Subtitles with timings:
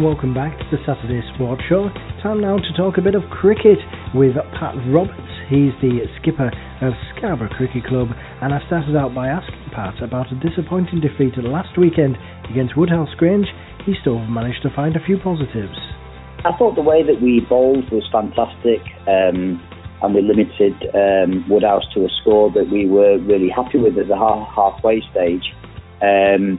[0.00, 1.92] Welcome back to the Saturday Sports Show.
[2.22, 3.76] Time now to talk a bit of cricket
[4.16, 5.28] with Pat Roberts.
[5.52, 6.48] He's the skipper
[6.80, 8.08] of Scarborough Cricket Club,
[8.40, 12.16] and I started out by asking Pat about a disappointing defeat last weekend
[12.48, 13.44] against Woodhouse Grange.
[13.84, 15.76] He still managed to find a few positives.
[16.48, 19.60] I thought the way that we bowled was fantastic, um,
[20.00, 24.08] and we limited um, Woodhouse to a score that we were really happy with at
[24.08, 25.44] the half- halfway stage.
[26.00, 26.56] Um,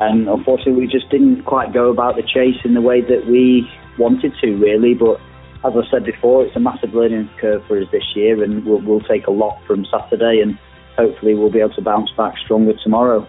[0.00, 3.68] and unfortunately, we just didn't quite go about the chase in the way that we
[3.98, 4.94] wanted to, really.
[4.94, 5.20] But
[5.64, 8.80] as I said before, it's a massive learning curve for us this year, and we'll,
[8.80, 10.58] we'll take a lot from Saturday, and
[10.96, 13.26] hopefully, we'll be able to bounce back stronger tomorrow.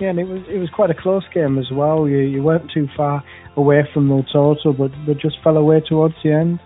[0.00, 2.08] Yeah, and it was it was quite a close game as well.
[2.08, 3.22] You you weren't too far
[3.56, 6.60] away from the total, but but just fell away towards the end.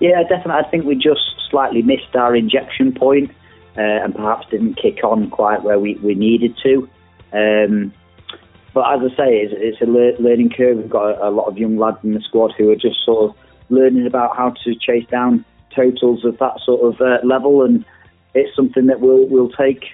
[0.00, 0.64] Yeah, definitely.
[0.66, 3.30] I think we just slightly missed our injection point,
[3.78, 6.88] uh, and perhaps didn't kick on quite where we, we needed to.
[7.32, 7.92] Um,
[8.74, 10.76] but as I say, it's, it's a le- learning curve.
[10.76, 13.30] We've got a, a, lot of young lads in the squad who are just sort
[13.30, 13.36] of
[13.70, 15.44] learning about how to chase down
[15.74, 17.84] totals of that sort of uh, level, and
[18.34, 19.84] it's something that we'll we'll take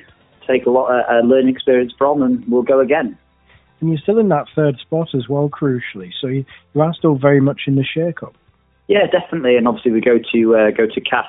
[0.48, 3.16] take a lot of uh, learning experience from, and we'll go again.
[3.80, 6.10] And you're still in that third spot as well, crucially.
[6.20, 6.44] So you,
[6.74, 8.34] you are still very much in the shake-up.
[8.88, 9.56] Yeah, definitely.
[9.56, 11.28] And obviously, we go to uh, go to Cass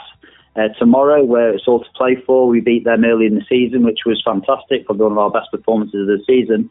[0.56, 2.48] uh, tomorrow, where it's all to play for.
[2.48, 5.52] We beat them early in the season, which was fantastic, probably one of our best
[5.52, 6.70] performances of the season.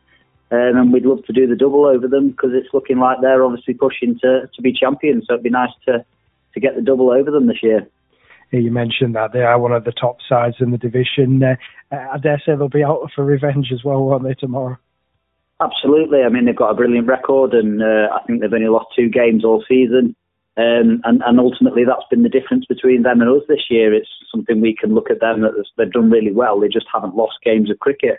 [0.52, 3.44] Um, and we'd love to do the double over them because it's looking like they're
[3.44, 5.24] obviously pushing to, to be champions.
[5.26, 6.04] So it'd be nice to,
[6.54, 7.86] to get the double over them this year.
[8.50, 11.42] Yeah, you mentioned that they are one of the top sides in the division.
[11.42, 11.54] Uh,
[11.92, 14.76] I dare say they'll be out for revenge as well, won't they, tomorrow?
[15.60, 16.22] Absolutely.
[16.22, 19.08] I mean, they've got a brilliant record, and uh, I think they've only lost two
[19.08, 20.16] games all season.
[20.56, 23.94] Um, and, and, ultimately, that's been the difference between them and us this year.
[23.94, 26.58] It's something we can look at them that they've done really well.
[26.58, 28.18] They just haven't lost games of cricket.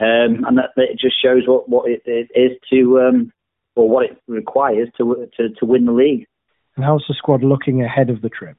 [0.00, 3.32] Um, and that, that, it just shows what, what it, it is to, um,
[3.76, 6.26] or what it requires to, to, to win the league.
[6.76, 8.56] And how's the squad looking ahead of the trip?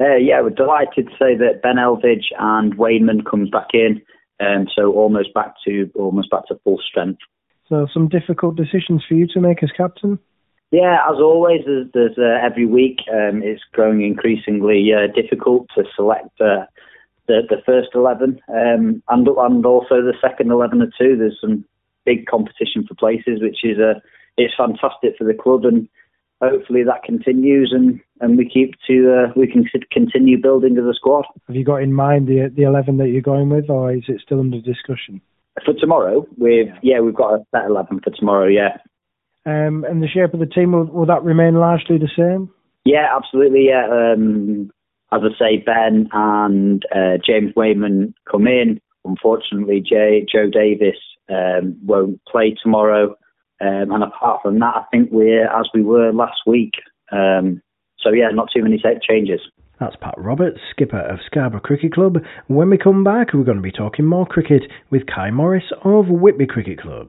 [0.00, 4.00] Uh, yeah, we're delighted to say that Ben Elvidge and Wayman comes back in,
[4.38, 7.18] um, so almost back to almost back to full strength.
[7.68, 10.20] So some difficult decisions for you to make as captain.
[10.70, 15.84] Yeah, as always, there's, there's uh, every week um, it's growing increasingly uh, difficult to
[15.96, 16.66] select uh,
[17.28, 21.16] the the first eleven um, and and also the second eleven or two.
[21.16, 21.64] There's some
[22.04, 24.00] big competition for places, which is a uh,
[24.36, 25.88] it's fantastic for the club, and
[26.40, 30.94] hopefully that continues and, and we keep to uh, we can continue building as a
[30.94, 31.24] squad.
[31.46, 34.20] Have you got in mind the the eleven that you're going with, or is it
[34.24, 35.20] still under discussion?
[35.64, 38.46] For tomorrow, we've yeah, yeah we've got a set eleven for tomorrow.
[38.46, 38.78] Yeah.
[39.44, 42.50] Um, and the shape of the team will, will that remain largely the same?
[42.84, 43.66] Yeah, absolutely.
[43.66, 44.70] Yeah, um,
[45.12, 48.80] as I say, Ben and uh, James Wayman come in.
[49.04, 50.98] Unfortunately, Jay, Joe Davis
[51.30, 53.16] um, won't play tomorrow.
[53.60, 56.74] Um, and apart from that, I think we're as we were last week.
[57.10, 57.62] Um,
[57.98, 59.40] so, yeah, not too many changes.
[59.80, 62.18] That's Pat Roberts, skipper of Scarborough Cricket Club.
[62.48, 66.08] When we come back, we're going to be talking more cricket with Kai Morris of
[66.08, 67.06] Whitby Cricket Club.